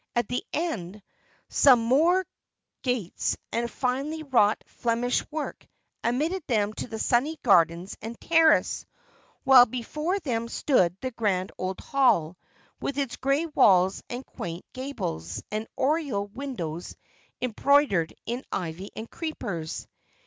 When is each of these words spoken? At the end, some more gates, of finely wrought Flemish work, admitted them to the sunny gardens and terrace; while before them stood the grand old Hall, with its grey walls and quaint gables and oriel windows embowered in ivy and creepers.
At 0.15 0.27
the 0.29 0.43
end, 0.51 1.03
some 1.49 1.79
more 1.83 2.25
gates, 2.81 3.37
of 3.53 3.69
finely 3.69 4.23
wrought 4.23 4.63
Flemish 4.65 5.23
work, 5.29 5.67
admitted 6.03 6.41
them 6.47 6.73
to 6.73 6.87
the 6.87 6.97
sunny 6.97 7.37
gardens 7.43 7.95
and 8.01 8.19
terrace; 8.19 8.87
while 9.43 9.67
before 9.67 10.17
them 10.17 10.47
stood 10.47 10.97
the 11.01 11.11
grand 11.11 11.51
old 11.55 11.81
Hall, 11.81 12.35
with 12.79 12.97
its 12.97 13.15
grey 13.15 13.45
walls 13.45 14.01
and 14.09 14.25
quaint 14.25 14.65
gables 14.73 15.43
and 15.51 15.67
oriel 15.77 16.25
windows 16.29 16.95
embowered 17.39 18.11
in 18.25 18.43
ivy 18.51 18.89
and 18.95 19.07
creepers. 19.07 19.85